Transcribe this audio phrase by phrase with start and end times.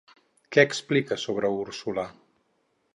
[0.55, 2.09] Què explica sobre Úrsula?